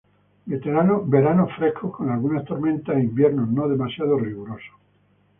[0.47, 4.73] Veranos frescos, con algunas tormentas, e inviernos no demasiados rigurosos.